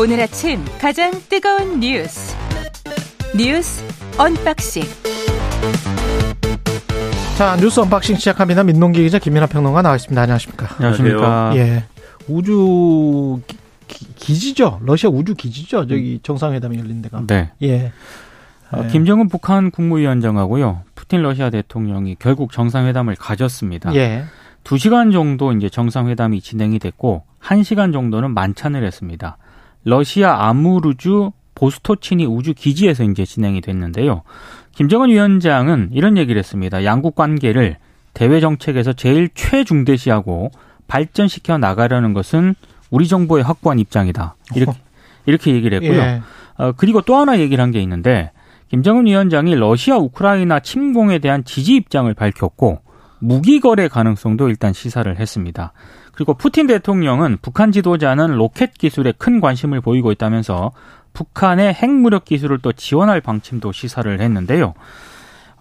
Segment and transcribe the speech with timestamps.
[0.00, 2.34] 오늘 아침 가장 뜨거운 뉴스
[3.36, 3.84] 뉴스
[4.18, 4.82] unboxing
[7.36, 8.64] 자 뉴스 unboxing 시작합니다.
[8.64, 10.18] 민동기 기자 김민하 평론가 나와 있습니다.
[10.18, 10.68] 안녕하십니까?
[10.76, 11.52] 안녕하십니까?
[11.56, 11.84] 예,
[12.28, 13.42] 우주
[13.86, 15.86] 기, 지죠 러시아 우주 기지죠.
[15.86, 17.22] 저기 정상회담이 열린 데가.
[17.26, 17.50] 네.
[17.60, 17.92] 예.
[18.72, 18.88] 어, 예.
[18.88, 20.80] 김정은 북한 국무위원장하고요.
[20.94, 23.94] 푸틴 러시아 대통령이 결국 정상회담을 가졌습니다.
[23.96, 24.24] 예.
[24.64, 29.36] 두 시간 정도 이제 정상회담이 진행이 됐고 한 시간 정도는 만찬을 했습니다.
[29.84, 34.22] 러시아 아무르주 보스토치니 우주 기지에서 이제 진행이 됐는데요.
[34.74, 36.84] 김정은 위원장은 이런 얘기를 했습니다.
[36.84, 37.76] 양국 관계를
[38.14, 40.50] 대외 정책에서 제일 최중대시하고
[40.86, 42.54] 발전시켜 나가려는 것은
[42.90, 44.36] 우리 정부의 확고한 입장이다.
[44.54, 44.72] 이렇게
[45.26, 46.00] 이렇게 얘기를 했고요.
[46.00, 46.22] 예.
[46.58, 48.32] 어, 그리고 또 하나 얘기를 한 게 있는데
[48.68, 52.80] 김정은 위원장이 러시아 우크라이나 침공에 대한 지지 입장을 밝혔고
[53.18, 55.72] 무기 거래 가능성도 일단 시사를 했습니다.
[56.20, 60.72] 그리고 푸틴 대통령은 북한 지도자는 로켓 기술에 큰 관심을 보이고 있다면서
[61.14, 64.74] 북한의 핵무력 기술을 또 지원할 방침도 시사를 했는데요.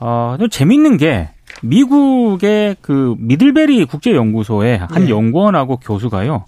[0.01, 1.29] 어, 또 재밌는 게
[1.63, 5.09] 미국의 그 미들베리 국제연구소의 한 예.
[5.09, 6.43] 연구원하고 교수가요.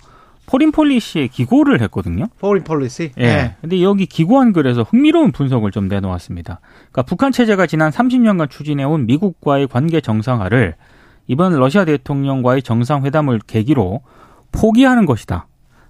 [0.45, 2.25] Foreign Policy에 기고를 했거든요.
[2.37, 3.13] Foreign Policy.
[3.17, 3.55] 예.
[3.61, 6.59] 근데 여기 기고한 글에서 흥미로운 분석을 좀 내놓았습니다.
[6.91, 10.75] 그러니까 북한 체제가 지난 30년간 추진해온 미국과의 관계 정상화를
[11.27, 14.01] 이번 러시아 대통령과의 정상회담을 계기로
[14.51, 15.47] 포기하는 것이다.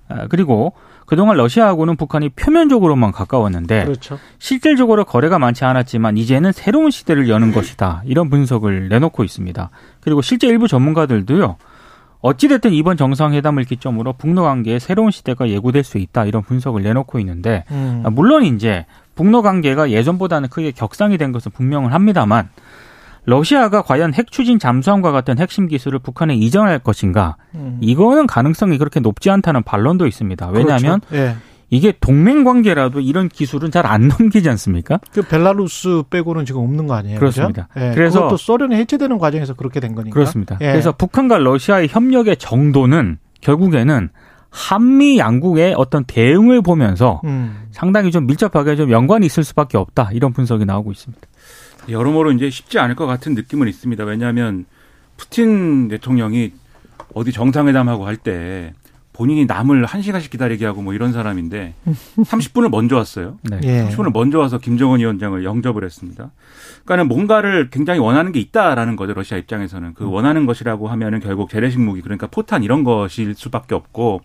[0.07, 0.73] 아, 그리고
[1.05, 4.17] 그동안 러시아하고는 북한이 표면적으로만 가까웠는데 그렇죠.
[4.39, 8.03] 실질적으로 거래가 많지 않았지만 이제는 새로운 시대를 여는 것이다.
[8.05, 9.69] 이런 분석을 내놓고 있습니다.
[9.99, 11.57] 그리고 실제 일부 전문가들도요.
[12.21, 16.25] 어찌됐든 이번 정상회담을 기점으로 북러 관계의 새로운 시대가 예고될 수 있다.
[16.25, 18.03] 이런 분석을 내놓고 있는데 음.
[18.05, 22.49] 아, 물론 이제 북러 관계가 예전보다는 크게 격상이 된 것은 분명은 합니다만
[23.25, 27.77] 러시아가 과연 핵 추진 잠수함과 같은 핵심 기술을 북한에 이전할 것인가 음.
[27.81, 30.49] 이거는 가능성이 그렇게 높지 않다는 반론도 있습니다.
[30.49, 31.15] 왜냐하면 그렇죠.
[31.15, 31.35] 예.
[31.73, 34.99] 이게 동맹 관계라도 이런 기술은 잘 안 넘기지 않습니까?
[35.13, 37.19] 그 벨라루스 빼고는 지금 없는 거 아니에요?
[37.19, 37.67] 그렇습니다.
[37.71, 37.85] 그죠?
[37.85, 37.91] 예.
[37.93, 40.13] 그래서- 그것도 소련이 해체되는 과정에서 그렇게 된 거니까.
[40.13, 40.57] 그렇습니다.
[40.59, 40.71] 예.
[40.71, 44.09] 그래서 북한과 러시아의 협력의 정도는 결국에는
[44.49, 47.67] 한미 양국의 어떤 대응을 보면서 음.
[47.71, 51.21] 상당히 좀 밀접하게 좀 연관이 있을 수밖에 없다 이런 분석이 나오고 있습니다.
[51.89, 54.03] 여러모로 이제 쉽지 않을 것 같은 느낌은 있습니다.
[54.03, 54.65] 왜냐하면
[55.17, 56.51] 푸틴 대통령이
[57.13, 58.73] 어디 정상회담하고 할 때
[59.13, 61.73] 본인이 남을 한 시간씩 기다리게 하고 뭐 이런 사람인데
[62.17, 63.37] 30분을 먼저 왔어요.
[63.43, 63.59] 네.
[63.63, 63.89] 예.
[63.89, 66.31] 30분을 먼저 와서 김정은 위원장을 영접을 했습니다.
[66.85, 69.13] 그러니까는 뭔가를 굉장히 원하는 게 있다라는 거죠.
[69.13, 74.21] 러시아 입장에서는 그 원하는 것이라고 하면은 결국 재래식 무기 그러니까 포탄 이런 것일 수밖에 없고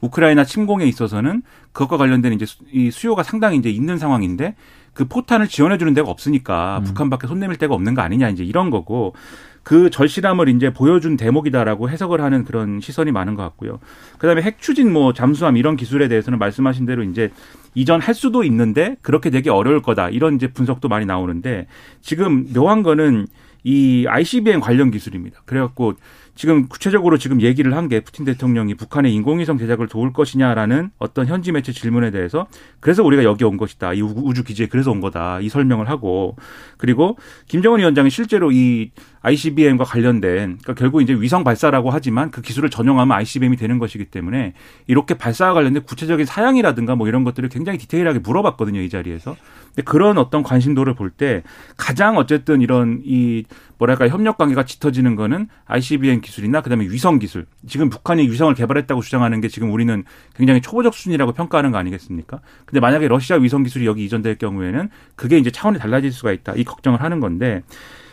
[0.00, 1.42] 우크라이나 침공에 있어서는
[1.72, 4.56] 그것과 관련된 이제 수- 이 수요가 상당히 이제 있는 상황인데
[4.92, 8.70] 그 포탄을 지원해 주는 데가 없으니까 북한밖에 손 내밀 데가 없는 거 아니냐 이제 이런
[8.70, 9.14] 거고
[9.62, 13.78] 그 절실함을 이제 보여준 대목이다라고 해석을 하는 그런 시선이 많은 것 같고요.
[14.18, 17.30] 그다음에 핵 추진 뭐 잠수함 이런 기술에 대해서는 말씀하신 대로 이제
[17.74, 21.66] 이전할 수도 있는데 그렇게 되기 어려울 거다 이런 이제 분석도 많이 나오는데
[22.00, 23.26] 지금 묘한 거는
[23.62, 25.42] 이 ICBM 관련 기술입니다.
[25.44, 25.94] 그래갖고
[26.34, 31.50] 지금 구체적으로 지금 얘기를 한 게 푸틴 대통령이 북한의 인공위성 제작을 도울 것이냐라는 어떤 현지
[31.50, 32.46] 매체 질문에 대해서
[32.78, 33.94] 그래서 우리가 여기 온 것이다.
[33.94, 35.40] 이 우주 기지에 그래서 온 거다.
[35.40, 36.36] 이 설명을 하고
[36.76, 37.18] 그리고
[37.48, 38.92] 김정은 위원장이 실제로 이
[39.22, 44.54] ICBM과 관련된 그러니까 결국 이제 위성 발사라고 하지만 그 기술을 전용하면 ICBM이 되는 것이기 때문에
[44.86, 48.80] 이렇게 발사와 관련된 구체적인 사양이라든가 뭐 이런 것들을 굉장히 디테일하게 물어봤거든요.
[48.80, 49.36] 이 자리에서.
[49.70, 51.42] 근데 그런 어떤 관심도를 볼 때
[51.76, 53.44] 가장 어쨌든 이런 이
[53.78, 57.46] 뭐랄까 협력 관계가 짙어지는 거는 ICBM 기술이나 그다음에 위성 기술.
[57.66, 60.04] 지금 북한이 위성을 개발했다고 주장하는 게 지금 우리는
[60.34, 62.40] 굉장히 초보적 수준이라고 평가하는 거 아니겠습니까?
[62.66, 66.52] 근데 만약에 러시아 위성 기술이 여기 이전될 경우에는 그게 이제 차원이 달라질 수가 있다.
[66.56, 67.62] 이 걱정을 하는 건데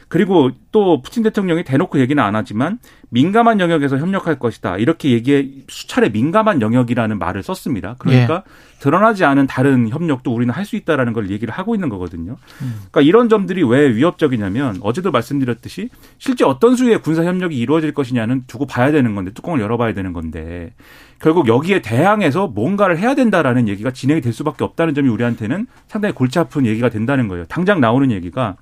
[0.09, 2.79] 그리고 또 푸틴 대통령이 대놓고 얘기는 안 하지만
[3.09, 4.77] 민감한 영역에서 협력할 것이다.
[4.77, 7.95] 이렇게 얘기해 수차례 민감한 영역이라는 말을 썼습니다.
[7.99, 8.43] 그러니까
[8.79, 12.35] 드러나지 않은 다른 협력도 우리는 할 수 있다라는 걸 얘기를 하고 있는 거거든요.
[12.59, 18.65] 그러니까 이런 점들이 왜 위협적이냐면 어제도 말씀드렸듯이 실제 어떤 수의 군사 협력이 이루어질 것이냐는 두고
[18.65, 20.73] 봐야 되는 건데 뚜껑을 열어봐야 되는 건데
[21.19, 26.37] 결국 여기에 대항해서 뭔가를 해야 된다라는 얘기가 진행이 될 수밖에 없다는 점이 우리한테는 상당히 골치
[26.37, 27.45] 아픈 얘기가 된다는 거예요.
[27.45, 28.57] 당장 나오는 얘기가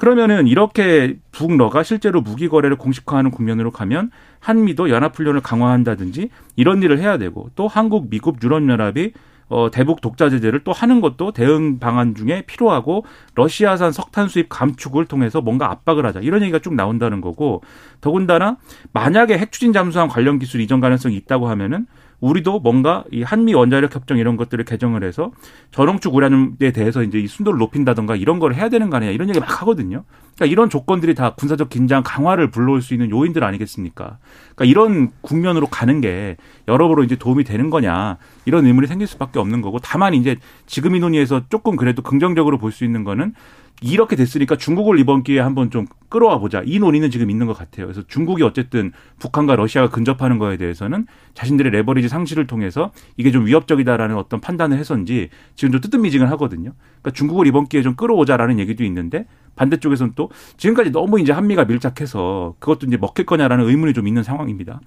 [0.00, 7.18] 그러면은 이렇게 북러가 실제로 무기 거래를 공식화하는 국면으로 가면 한미도 연합훈련을 강화한다든지 이런 일을 해야
[7.18, 9.12] 되고 또 한국, 미국, 유럽연합이
[9.50, 13.04] 어, 대북 독자 제재를 또 하는 것도 대응 방안 중에 필요하고
[13.34, 16.20] 러시아산 석탄 수입 감축을 통해서 뭔가 압박을 하자.
[16.20, 17.60] 이런 얘기가 쭉 나온다는 거고
[18.00, 18.56] 더군다나
[18.94, 21.86] 만약에 핵 추진 잠수함 관련 기술 이전 가능성이 있다고 하면은
[22.20, 25.32] 우리도 뭔가 이 한미 원자력 협정 이런 것들을 개정을 해서
[25.70, 29.40] 전원축 우라늄에 대해서 이제 이 순도를 높인다던가 이런 걸 해야 되는 거 아니냐 이런 얘기
[29.40, 30.04] 막 하거든요.
[30.34, 34.18] 그러니까 이런 조건들이 다 군사적 긴장 강화를 불러올 수 있는 요인들 아니겠습니까?
[34.54, 36.36] 그러니까 이런 국면으로 가는 게
[36.68, 40.36] 여러모로 이제 도움이 되는 거냐 이런 의문이 생길 수밖에 없는 거고 다만 이제
[40.66, 43.34] 지금 이 논의에서 조금 그래도 긍정적으로 볼 수 있는 거는
[43.82, 46.62] 이렇게 됐으니까 중국을 이번 기회에 한번 좀 끌어와 보자.
[46.64, 47.86] 이 논의는 지금 있는 것 같아요.
[47.86, 54.16] 그래서 중국이 어쨌든 북한과 러시아가 근접하는 거에 대해서는 자신들의 레버리지 상실을 통해서 이게 좀 위협적이다라는
[54.16, 56.72] 어떤 판단을 해서인지 지금 좀 뜨뜻미지근 하거든요.
[57.00, 62.54] 그러니까 중국을 이번 기회에 좀 끌어오자라는 얘기도 있는데 반대쪽에서는 또 지금까지 너무 이제 한미가 밀착해서
[62.58, 64.80] 그것도 이제 먹힐 거냐라는 의문이 좀 있는 상황입니다.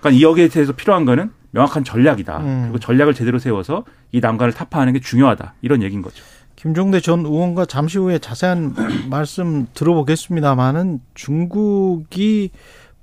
[0.00, 2.38] 그러니까 이 여기에 대해서 필요한 거는 명확한 전략이다.
[2.38, 2.60] 음.
[2.64, 5.54] 그리고 전략을 제대로 세워서 이 난관을 타파하는 게 중요하다.
[5.62, 6.22] 이런 얘기인 거죠.
[6.58, 8.74] 김종대 전 의원과 잠시 후에 자세한
[9.08, 12.50] 말씀 들어보겠습니다만은 중국이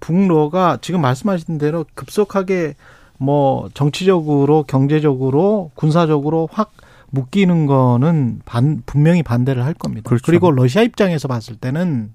[0.02, 2.76] 북러가 지금 말씀하신 대로 급속하게
[3.18, 6.74] 뭐 정치적으로 경제적으로 군사적으로 확
[7.12, 10.10] 묶이는 거는 반, 분명히 반대를 할 겁니다.
[10.10, 10.24] 그렇죠.
[10.26, 12.14] 그리고 러시아 입장에서 봤을 때는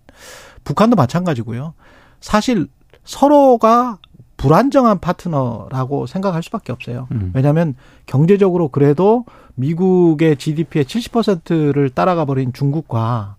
[0.64, 1.72] 북한도 마찬가지고요.
[2.20, 2.66] 사실
[3.04, 3.96] 서로가
[4.40, 7.08] 불안정한 파트너라고 생각할 수밖에 없어요.
[7.12, 7.30] 음.
[7.34, 7.74] 왜냐하면
[8.06, 9.26] 경제적으로 그래도
[9.56, 13.36] 미국의 GDP의 70%를 따라가 버린 중국과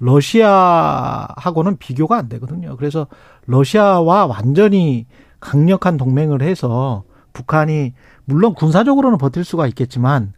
[0.00, 2.76] 러시아하고는 비교가 안 되거든요.
[2.76, 3.06] 그래서
[3.46, 5.06] 러시아와 완전히
[5.40, 7.94] 강력한 동맹을 해서 북한이
[8.26, 10.34] 물론 군사적으로는 버틸 수가 있겠지만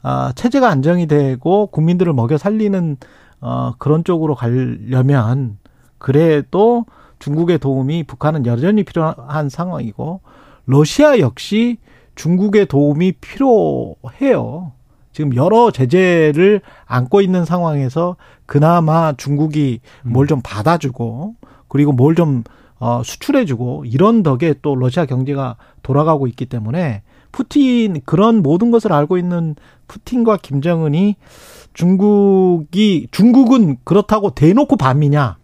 [0.00, 2.96] 아, 체제가 안정이 되고 국민들을 먹여 살리는
[3.42, 5.58] 어, 그런 쪽으로 가려면
[5.98, 6.86] 그래도
[7.20, 10.20] 중국의 도움이 북한은 여전히 필요한 상황이고
[10.66, 11.78] 러시아 역시
[12.16, 14.72] 중국의 도움이 필요해요.
[15.12, 21.34] 지금 여러 제재를 안고 있는 상황에서 그나마 중국이 뭘 좀 받아주고
[21.68, 22.42] 그리고 뭘 좀
[22.78, 29.18] 어, 수출해주고 이런 덕에 또 러시아 경제가 돌아가고 있기 때문에 푸틴 그런 모든 것을 알고
[29.18, 29.54] 있는
[29.86, 31.16] 푸틴과 김정은이
[31.74, 35.36] 중국이 중국은 그렇다고 대놓고 반미냐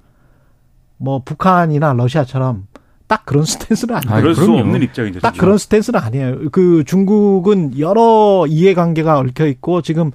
[0.99, 2.67] 뭐 북한이나 러시아처럼
[3.07, 4.15] 딱 그런 스탠스는 아니에요.
[4.15, 4.61] 아, 그럴 수 그럼요.
[4.61, 5.21] 없는 입장이죠.
[5.21, 5.41] 딱 진짜.
[5.41, 6.51] 그런 스탠스는 아니에요.
[6.51, 10.11] 그 중국은 여러 이해관계가 얽혀 있고 지금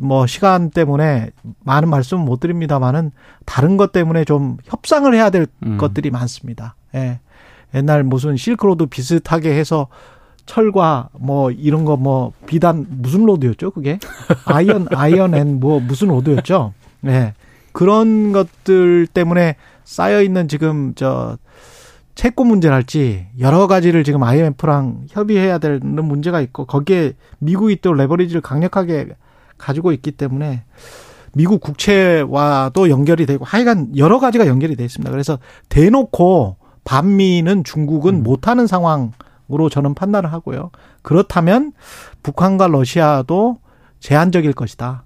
[0.00, 1.30] 뭐 시간 때문에
[1.64, 3.10] 많은 말씀은 못 드립니다만은
[3.44, 5.76] 다른 것 때문에 좀 협상을 해야 될 음.
[5.78, 6.76] 것들이 많습니다.
[6.94, 7.20] 예.
[7.74, 9.88] 옛날 무슨 실크로드 비슷하게 해서
[10.46, 13.98] 철과 뭐 이런 거 뭐 비단 무슨 로드였죠 그게
[14.46, 16.72] 아이언 아이언 앤 뭐 무슨 road였죠
[17.06, 17.34] 예
[17.72, 19.54] 그런 것들 때문에
[19.90, 21.36] 쌓여 있는 지금 저
[22.14, 29.08] 채권 문제랄지 여러 가지를 지금 IMF랑 협의해야 되는 문제가 있고 거기에 미국이 또 leverage를 강력하게
[29.58, 30.62] 가지고 있기 때문에
[31.34, 35.10] 미국 국채와도 연결이 되고 하여간 여러 가지가 연결이 돼 있습니다.
[35.10, 38.22] 그래서 대놓고 반미는 중국은 음.
[38.22, 40.70] 못하는 상황으로 저는 판단을 하고요.
[41.02, 41.72] 그렇다면
[42.22, 43.58] 북한과 러시아도
[43.98, 45.02] 제한적일 것이다.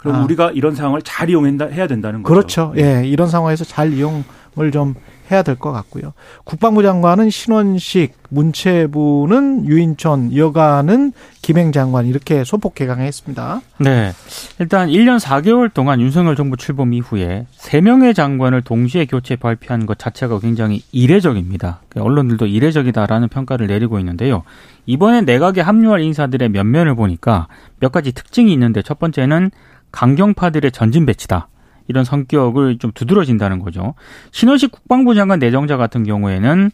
[0.00, 0.24] 그럼 아.
[0.24, 2.32] 우리가 이런 상황을 잘 이용해야 된다는 거죠.
[2.34, 2.72] 그렇죠.
[2.78, 4.24] 예, 이런 상황에서 잘 이용을
[4.72, 4.94] 좀
[5.30, 6.12] 해야 될 것 같고요.
[6.44, 11.12] 국방부 장관은 신원식, 문체부는 유인촌, 여가는
[11.42, 13.60] 김행 장관 이렇게 소폭 개강했습니다.
[13.78, 14.12] 네.
[14.58, 20.40] 일단 1년 4개월 동안 윤석열 정부 출범 이후에 3명의 장관을 동시에 교체 발표한 것 자체가
[20.40, 21.82] 굉장히 이례적입니다.
[21.94, 24.42] 언론들도 이례적이다라는 평가를 내리고 있는데요.
[24.86, 27.46] 이번에 내각에 합류할 인사들의 면면을 보니까
[27.78, 29.50] 몇 가지 특징이 있는데 첫 번째는
[29.92, 31.48] 강경파들의 전진 배치다.
[31.88, 33.94] 이런 성격을 좀 두드러진다는 거죠.
[34.30, 36.70] 신원식 국방부 장관 내정자 같은 경우에는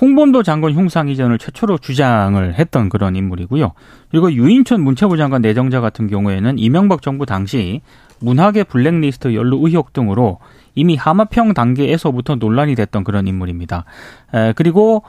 [0.00, 3.72] 홍범도 장관 흉상 이전을 최초로 주장을 했던 그런 인물이고요.
[4.10, 7.82] 그리고 유인촌 문체부 장관 내정자 같은 경우에는 이명박 정부 당시
[8.20, 10.38] 문학의 블랙리스트 연루 의혹 등으로
[10.74, 13.84] 이미 하마평 단계에서부터 논란이 됐던 그런 인물입니다.
[14.32, 15.02] 에, 그리고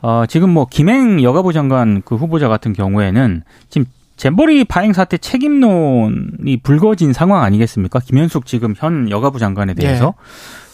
[0.00, 3.86] 어, 지금 뭐 김행 여가부 장관 그 후보자 같은 경우에는 지금
[4.18, 8.00] 잼버리 파행 사태 책임론이 불거진 상황 아니겠습니까?
[8.00, 10.14] 김현숙 지금 현 여가부 장관에 대해서.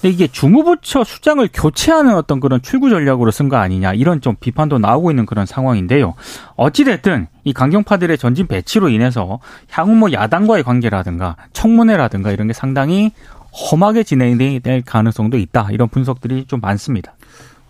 [0.00, 4.78] 근데 이게 주무부처 수장을 교체하는 어떤 그런 출구 전략으로 쓴 거 아니냐 이런 좀 비판도
[4.78, 6.14] 나오고 있는 그런 상황인데요.
[6.56, 13.12] 어찌됐든 이 강경파들의 전진 배치로 인해서 향후 뭐 야당과의 관계라든가 청문회라든가 이런 게 상당히
[13.52, 15.68] 험하게 진행될 가능성도 있다.
[15.70, 17.14] 이런 분석들이 좀 많습니다.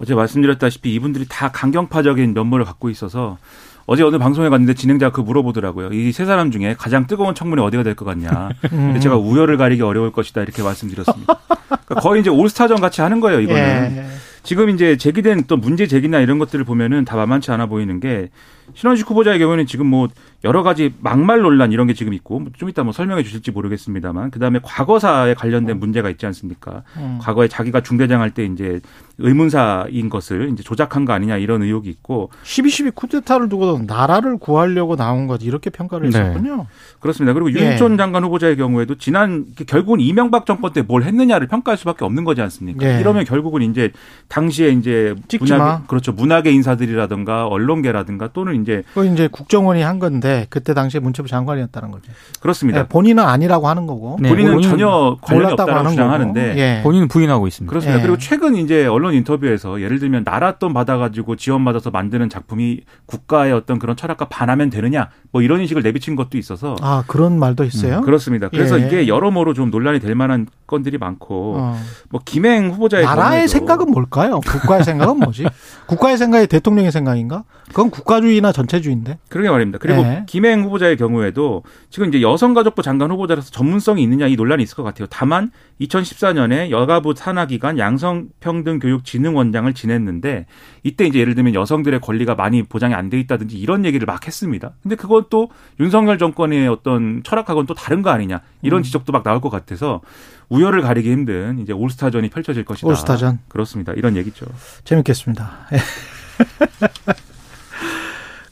[0.01, 3.39] 어제 말씀드렸다시피 이분들이 다 강경파적인 면모를 갖고 있어서
[3.87, 5.93] 어제 어느 방송에 갔는데 진행자가 그 물어보더라고요.
[5.93, 8.51] 이 세 사람 중에 가장 뜨거운 청문회 어디가 될 것 같냐.
[8.69, 11.35] 근데 제가 우열을 가리기 어려울 것이다 이렇게 말씀드렸습니다.
[11.69, 13.61] 그러니까 거의 이제 올스타전 같이 하는 거예요, 이거는.
[13.97, 14.07] 예.
[14.43, 18.29] 지금 이제 제기된 또 문제 제기나 이런 것들을 보면은 다 만만치 않아 보이는 게
[18.75, 20.09] 신원식 후보자의 경우에는 지금 뭐
[20.45, 24.61] 여러 가지 막말 논란 이런 게 지금 있고 좀 이따 뭐 설명해 주실지 모르겠습니다만 그다음에
[24.63, 26.83] 과거사에 관련된 문제가 있지 않습니까?
[26.97, 27.19] 음.
[27.21, 28.81] 과거에 자기가 중대장 할 때 이제
[29.19, 35.27] 의문사인 것을 이제 조작한 거 아니냐 이런 의혹이 있고 12.12 쿠데타를 두고 나라를 구하려고 나온
[35.29, 36.19] 것 이렇게 평가를 네.
[36.19, 36.67] 했었군요.
[37.01, 37.33] 그렇습니다.
[37.33, 37.63] 그리고 예.
[37.65, 42.43] 유인촌 장관 후보자의 경우에도 지난 결국은 이명박 정권 때 뭘 했느냐를 평가할 수밖에 없는 거지
[42.43, 42.85] 않습니까?
[42.87, 43.01] 예.
[43.01, 43.93] 이러면 결국은 이제
[44.29, 45.15] 당시에 이제.
[45.41, 51.29] 문학 그렇죠 문학의 인사들이라든가 언론계라든가 또는 이제 그 이제 국정원이 한 건데 그때 당시에 문체부
[51.29, 52.11] 장관이었다는 거죠.
[52.41, 52.83] 그렇습니다.
[52.83, 54.17] 네, 본인은 아니라고 하는 거고.
[54.21, 56.59] 네, 본인은 본인은 전혀 관련이 없다고 하는 주장하는데 거고.
[56.59, 56.81] 예.
[56.83, 57.71] 본인은 부인하고 있습니다.
[57.71, 57.99] 그렇습니다.
[57.99, 58.03] 예.
[58.03, 63.97] 그리고 최근 이제 언론 인터뷰에서 예를 들면 나랏돈 받아가지고 지원받아서 만드는 작품이 국가의 어떤 그런
[63.97, 68.01] 철학과 반하면 되느냐 뭐 이런 인식을 내비친 것도 있어서 아 그런 말도 있어요.
[68.03, 68.49] 그렇습니다.
[68.49, 68.87] 그래서 예.
[68.87, 71.79] 이게 여러모로 좀 논란이 될 만한 건들이 많고 어.
[72.11, 74.41] 뭐 김행 후보자의 나라의 경우에도 생각은 뭘까요?
[74.41, 75.47] 국가의 생각은 뭐지?
[75.87, 77.45] 국가의 생각이 대통령의 생각인가?
[77.69, 79.19] 그건 국가주의 나 전체주의인데.
[79.31, 79.79] 그러게 말입니다.
[79.79, 80.25] 그리고 예.
[80.27, 85.07] 김행 후보자의 경우에도 지금 이제 여성가족부 장관 후보자라서 전문성이 있느냐 이 논란이 있을 것 같아요.
[85.11, 90.47] 다만 2014년에 여가부 산하기관 양성평등교육진흥원장을 지냈는데
[90.83, 94.73] 이때 이제 예를 들면 여성들의 권리가 많이 보장이 안 돼 있다든지 이런 얘기를 막 했습니다.
[94.83, 98.83] 근데 그건 또 윤석열 정권의 어떤 철학하고는 또 다른 거 아니냐 이런 음.
[98.83, 100.01] 지적도 막 나올 것 같아서
[100.49, 102.89] 우열을 가리기 힘든 이제 올스타전이 펼쳐질 것이다.
[102.89, 103.41] 올스타전.
[103.49, 103.93] 그렇습니다.
[103.93, 104.47] 이런 얘기죠.
[104.85, 105.69] 재밌겠습니다.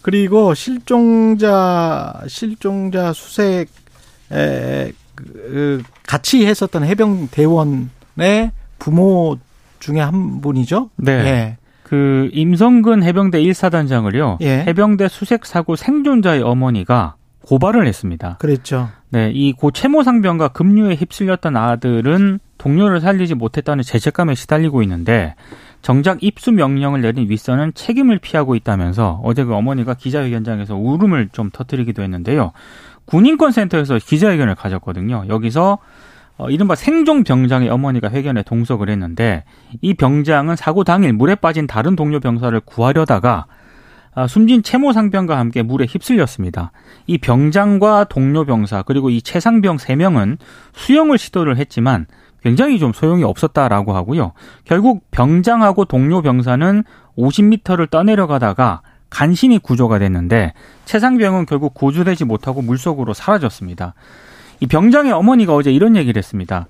[0.03, 3.69] 그리고 실종자 실종자 수색
[4.33, 9.37] 에, 그, 같이 했었던 해병 대원의 부모
[9.79, 10.91] 중에 한 분이죠.
[10.97, 11.13] 네.
[11.13, 11.57] 예.
[11.83, 14.39] 그 임성근 해병대 1사단장을요.
[14.41, 14.65] 예.
[14.67, 18.37] 해병대 수색 사고 생존자의 어머니가 고발을 했습니다.
[18.39, 18.89] 그랬죠.
[19.11, 25.35] 네, 이 고 채모 상병과 급류에 휩쓸렸던 아들은 동료를 살리지 못했다는 죄책감에 시달리고 있는데
[25.83, 32.03] 정작 입수 명령을 내린 윗선은 책임을 피하고 있다면서 어제 그 어머니가 기자회견장에서 울음을 좀 터뜨리기도
[32.03, 32.53] 했는데요.
[33.05, 35.25] 군인권센터에서 기자회견을 가졌거든요.
[35.29, 35.79] 여기서
[36.39, 39.45] 어, 이른바 생존 병장의 어머니가 회견에 동석을 했는데
[39.81, 43.47] 이 병장은 사고 당일 물에 빠진 다른 동료 병사를 구하려다가
[44.15, 46.71] 아, 숨진 채모 상병과 함께 물에 휩쓸렸습니다.
[47.07, 50.39] 이 병장과 동료 병사 그리고 이 최상병 세명은
[50.73, 52.07] 수영을 시도를 했지만
[52.43, 54.33] 굉장히 좀 소용이 없었다라고 하고요.
[54.65, 56.85] 결국 병장하고 동료 병사는
[57.17, 60.55] 50m를 떠내려가다가 간신히 구조가 됐는데
[60.87, 63.95] 최상병은 결국 구조되지 못하고 물속으로 사라졌습니다.
[64.61, 66.67] 이 병장의 어머니가 어제 이런 얘기를 했습니다.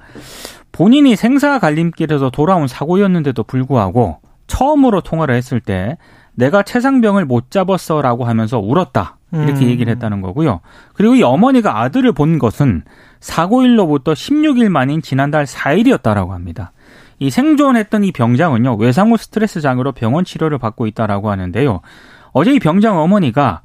[0.72, 5.98] 본인이 생사 갈림길에서 돌아온 사고였는데도 불구하고 처음으로 통화를 했을 때
[6.34, 9.16] 내가 최상병을 못 잡았어라고 하면서 울었다.
[9.32, 9.70] 이렇게 음.
[9.70, 10.60] 얘기를 했다는 거고요.
[10.92, 12.82] 그리고 이 어머니가 아들을 본 것은
[13.20, 16.72] 사고일로부터 16일 만인 지난달 4일이었다라고 합니다.
[17.18, 21.80] 이 생존했던 이 병장은요 외상후 스트레스 장애로 병원 치료를 받고 있다라고 하는데요.
[22.32, 23.62] 어제 이 병장 어머니가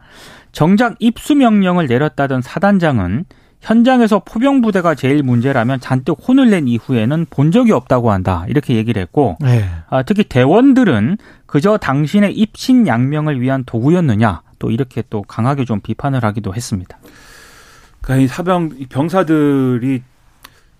[0.51, 3.25] 정작 입수 명령을 내렸다던 사단장은
[3.67, 9.01] 현장에서 포병 부대가 제일 문제라면 잔뜩 혼을 낸 이후에는 본 적이 없다고 한다 이렇게 얘기를
[9.01, 9.65] 했고 네.
[9.89, 16.23] 아, 특히 대원들은 그저 당신의 입신 양명을 위한 도구였느냐 또 이렇게 또 강하게 좀 비판을
[16.23, 16.97] 하기도 했습니다.
[17.99, 20.01] 그러니까 이 사병 이 병사들이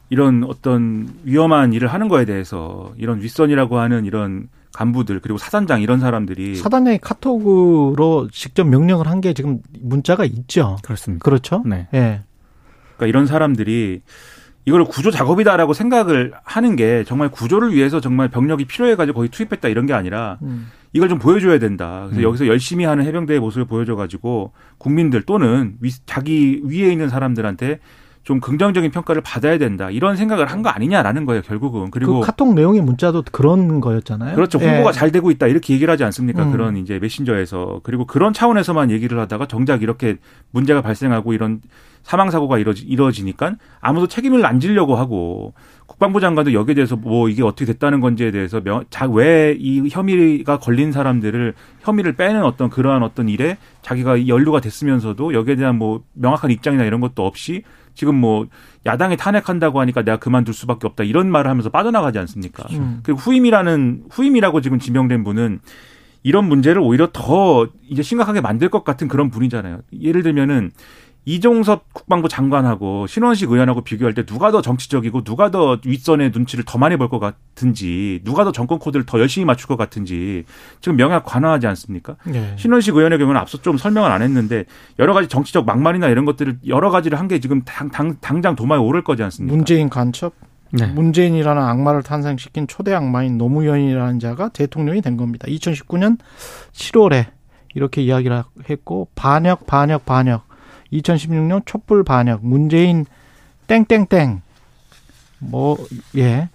[0.09, 5.99] 이런 어떤 위험한 일을 하는 거에 대해서 이런 윗선이라고 하는 이런 간부들 그리고 사단장 이런
[5.99, 10.77] 사람들이 사단장이 카톡으로 직접 명령을 한 게 지금 문자가 있죠.
[10.83, 11.23] 그렇습니다.
[11.23, 11.63] 그렇죠?
[11.65, 11.87] 네.
[11.93, 12.21] 예.
[12.97, 14.01] 그러니까 이런 사람들이
[14.65, 19.85] 이걸 구조 작업이다라고 생각을 하는 게 정말 구조를 위해서 정말 병력이 필요해가지고 거기 투입했다 이런
[19.85, 20.69] 게 아니라 음.
[20.91, 22.03] 이걸 좀 보여줘야 된다.
[22.07, 22.23] 그래서 음.
[22.23, 27.79] 여기서 열심히 하는 해병대의 모습을 보여줘가지고 국민들 또는 위, 자기 위에 있는 사람들한테
[28.27, 29.89] 좀 긍정적인 평가를 받아야 된다.
[29.89, 31.91] 이런 생각을 한 거 아니냐라는 거예요, 결국은.
[31.91, 34.35] 그리고 그 카톡 내용의 문자도 그런 거였잖아요.
[34.35, 34.57] 그렇죠.
[34.59, 34.91] 홍보가 예.
[34.91, 35.47] 잘 되고 있다.
[35.47, 36.43] 이렇게 얘기를 하지 않습니까?
[36.43, 36.51] 음.
[36.51, 37.79] 그런 이제 메신저에서.
[37.83, 40.17] 그리고 그런 차원에서만 얘기를 하다가 정작 이렇게
[40.51, 41.61] 문제가 발생하고 이런
[42.03, 45.53] 사망 사고가 이뤄지, 이뤄지니까 아무도 책임을 안 지려고 하고
[45.85, 48.61] 국방부 장관도 여기에 대해서 뭐 이게 어떻게 됐다는 건지에 대해서
[49.11, 55.55] 왜 이 혐의가 걸린 사람들을 혐의를 빼는 어떤 그러한 어떤 일에 자기가 연루가 됐으면서도 여기에
[55.55, 57.63] 대한 뭐 명확한 입장이나 이런 것도 없이
[57.97, 58.45] 지금 뭐
[58.85, 62.63] 야당이 탄핵한다고 하니까 내가 그만둘 수밖에 없다 이런 말을 하면서 빠져나가지 않습니까?
[62.73, 62.99] 음.
[63.01, 65.59] 그리고 후임이라는 후임이라고 지금 지명된 분은
[66.21, 69.81] 이런 문제를 오히려 더 이제 심각하게 만들 것 같은 그런 분이잖아요.
[69.99, 70.71] 예를 들면은
[71.27, 76.77] 이종섭 국방부 장관하고 신원식 의원하고 비교할 때 누가 더 정치적이고 누가 더 윗선의 눈치를 더
[76.77, 80.45] 많이 볼 것 같은지 누가 더 정권 코드를 더 열심히 맞출 것 같은지
[80.79, 82.15] 지금 명확 관화하지 않습니까?
[82.33, 82.53] 예.
[82.57, 84.63] 신원식 의원의 경우는 앞서 좀 설명을 안 했는데
[84.99, 88.79] 여러 가지 정치적 막말이나 이런 것들을 여러 가지를 한 게 지금 당, 당, 당장 도마에
[88.79, 89.53] 오를 거지 않습니까?
[89.53, 90.33] 문재인 간첩,
[90.71, 90.85] 네.
[90.87, 95.45] 문재인이라는 악마를 탄생시킨 초대 악마인 노무현이라는 자가 대통령이 된 겁니다.
[95.49, 96.17] 2019년
[96.71, 97.25] 7월에
[97.75, 100.47] 이렇게 이야기를 했고 반역, 반역, 반역.
[100.93, 103.05] 2016년 촛불 반역, 문재인
[103.67, 104.41] 땡땡땡.
[105.39, 105.77] 뭐,
[106.15, 106.49] 예.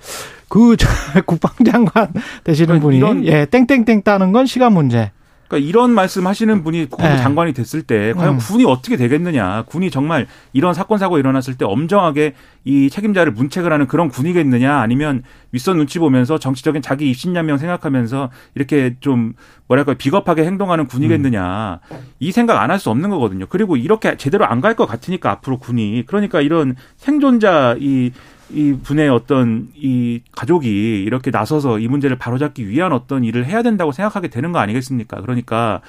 [0.48, 0.76] 그,
[1.26, 2.12] 국방장관
[2.44, 5.10] 되시는 분이, 이런- 예, 땡땡땡 따는 건 시간 문제.
[5.52, 7.22] 그러니까 이런 말씀 하시는 분이 국방부 네.
[7.22, 8.38] 장관이 됐을 때 과연 음.
[8.38, 9.64] 군이 어떻게 되겠느냐?
[9.66, 12.32] 군이 정말 이런 사건 사고 일어났을 때 엄정하게
[12.64, 14.74] 이 책임자를 문책을 하는 그런 군이겠느냐?
[14.80, 19.34] 아니면 윗선 눈치 보면서 정치적인 자기 입신양명 생각하면서 이렇게 좀
[19.68, 21.80] 뭐랄까 비겁하게 행동하는 군이겠느냐?
[22.18, 23.44] 이 생각 안 할 수 없는 거거든요.
[23.50, 28.10] 그리고 이렇게 제대로 안 갈 것 같으니까 앞으로 군이 그러니까 이런 생존자 이
[28.52, 33.92] 이 분의 어떤 이 가족이 이렇게 나서서 이 문제를 바로잡기 위한 어떤 일을 해야 된다고
[33.92, 35.20] 생각하게 되는 거 아니겠습니까?
[35.20, 35.80] 그러니까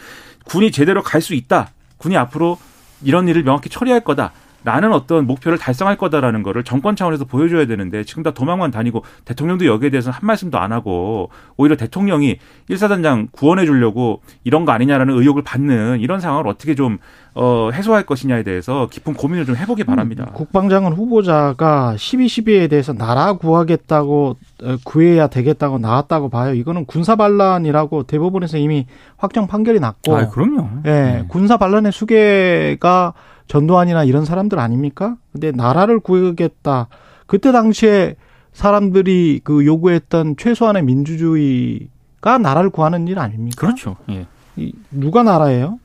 [0.46, 1.72] 군이 제대로 갈 수 있다.
[1.98, 2.58] 군이 앞으로
[3.04, 4.34] 이런 일을 명확히 처리할 거다.
[4.64, 9.66] 라는 어떤 목표를 달성할 거다라는 거를 정권 차원에서 보여줘야 되는데 지금 다 도망만 다니고 대통령도
[9.66, 12.38] 여기에 대해서는 한 말씀도 안 하고 오히려 대통령이
[12.70, 17.00] 일사단장 구원해 주려고 이런 거 아니냐라는 의혹을 받는 이런 상황을 어떻게 좀
[17.36, 20.30] 어, 해소할 것이냐에 대해서 깊은 고민을 좀 해보기 바랍니다.
[20.34, 26.54] 국방장관 후보자가 12.12에 대해서 나라 구하겠다고 어, 구해야 되겠다고 나왔다고 봐요.
[26.54, 28.86] 이거는 군사 반란이라고 대법원에서 이미
[29.18, 30.70] 확정 판결이 났고, 아, 그럼요.
[30.86, 31.26] 예, 네.
[31.28, 33.14] 군사 반란의 수괴가
[33.48, 35.16] 전두환이나 이런 사람들 아닙니까?
[35.32, 36.88] 근데 나라를 구하겠다.
[37.28, 38.16] 그때 당시에
[38.54, 43.56] 사람들이 그 요구했던 최소한의 민주주의가 나라를 구하는 일 아닙니까?
[43.60, 43.96] 그렇죠.
[44.10, 44.26] 예.
[44.56, 45.80] 이- 누가 나라예요?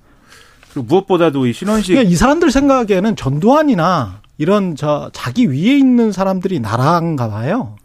[0.75, 7.29] 무엇보다도 이 신원식 그러니까 이 사람들 생각에는 전두환이나 이런 저 자기 위에 있는 사람들이 나라인가
[7.29, 7.77] 봐요.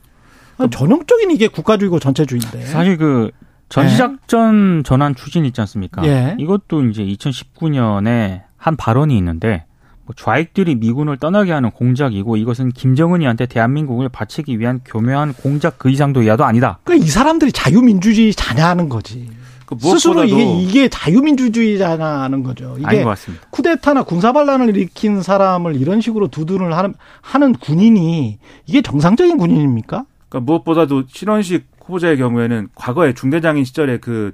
[0.70, 2.66] 전형적인 이게 국가주의고 전체주의인데.
[2.66, 3.32] 사실 그
[3.70, 6.06] 전시작전 전환 추진 있지 않습니까?
[6.06, 6.36] 예.
[6.38, 9.66] 이것도 이제 2019년에 한 발언이 있는데
[10.06, 16.24] 뭐 좌익들이 미군을 떠나게 하는 공작이고 이것은 김정은이한테 대한민국을 바치기 위한 교묘한 공작 그 이상도
[16.24, 16.80] 이하도 아니다.
[16.86, 19.30] 그러니까 이 사람들이 자유민주주의 자냐는 거지.
[19.66, 22.78] 그 스스로 무엇보다도 이게 이게 자유민주주의자냐는 거죠.
[22.84, 23.46] 아닌 이게 것 같습니다.
[23.50, 30.06] 쿠데타나 군사반란을 일으킨 사람을 이런 식으로 두둔을 하는 하는 군인이 이게 정상적인 군인입니까?
[30.30, 34.34] 그러니까 무엇보다도 신원식 후보자의 경우에는 과거에 중대장인 시절에 그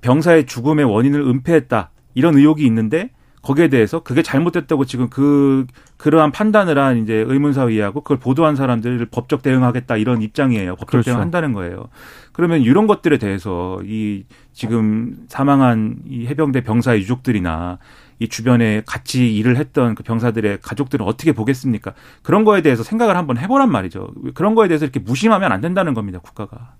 [0.00, 3.10] 병사의 죽음의 원인을 은폐했다 이런 의혹이 있는데
[3.44, 5.66] 거기에 대해서 그게 잘못됐다고 지금 그
[5.98, 10.76] 그러한 판단을 한 이제 의문사위하고 그걸 보도한 사람들을 법적 대응하겠다 이런 입장이에요.
[10.76, 11.10] 법적 그렇죠.
[11.10, 11.88] 대응한다는 거예요.
[12.32, 17.78] 그러면 이런 것들에 대해서 이 지금 사망한 이 해병대 병사의 유족들이나
[18.18, 21.92] 이 주변에 같이 일을 했던 그 병사들의 가족들은 어떻게 보겠습니까?
[22.22, 24.10] 그런 거에 대해서 생각을 한번 해보란 말이죠.
[24.32, 26.18] 그런 거에 대해서 이렇게 무심하면 안 된다는 겁니다.
[26.22, 26.76] 국가가.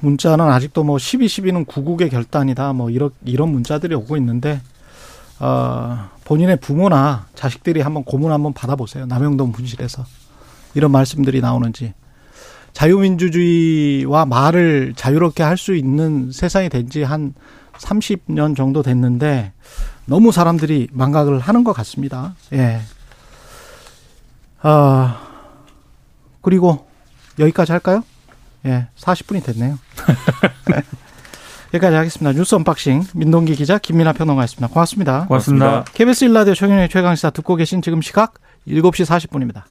[0.00, 2.72] 문자는 아직도 뭐 12, 12는 구국의 결단이다.
[2.72, 4.60] 뭐 이런 이런 문자들이 오고 있는데
[5.38, 9.06] 어, 본인의 부모나 자식들이 한번 고문 한번 받아보세요.
[9.06, 10.04] 남영동 분실에서
[10.74, 11.94] 이런 말씀들이 나오는지
[12.72, 17.34] 자유민주주의와 말을 자유롭게 할 수 있는 세상이 된 지 한
[17.72, 19.52] 30년 정도 됐는데
[20.04, 22.34] 너무 사람들이 망각을 하는 것 같습니다.
[22.52, 22.80] 예.
[24.62, 25.26] 아
[26.42, 26.86] 그리고
[27.38, 28.02] 여기까지 할까요?
[28.66, 29.78] 예, 40분이 됐네요.
[31.72, 32.32] 여기까지 하겠습니다.
[32.32, 34.68] 뉴스 unboxing 민동기 기자 김민하 평론가였습니다.
[34.68, 35.26] 고맙습니다.
[35.26, 35.66] 고맙습니다.
[35.66, 35.92] 고맙습니다.
[35.94, 38.34] KBS 일라디오 최경영의 최강시사 듣고 계신 지금 시각
[38.66, 39.58] 7시 40분입니다.